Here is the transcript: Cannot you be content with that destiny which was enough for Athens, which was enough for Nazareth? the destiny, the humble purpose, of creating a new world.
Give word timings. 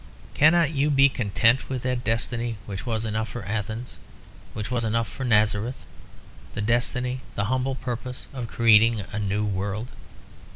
Cannot 0.33 0.71
you 0.71 0.89
be 0.89 1.09
content 1.09 1.69
with 1.69 1.83
that 1.83 2.03
destiny 2.03 2.57
which 2.65 2.87
was 2.87 3.05
enough 3.05 3.29
for 3.29 3.45
Athens, 3.45 3.97
which 4.55 4.71
was 4.71 4.83
enough 4.83 5.07
for 5.07 5.23
Nazareth? 5.23 5.85
the 6.55 6.61
destiny, 6.61 7.21
the 7.35 7.43
humble 7.53 7.75
purpose, 7.75 8.25
of 8.33 8.47
creating 8.47 9.01
a 9.11 9.19
new 9.19 9.45
world. 9.45 9.89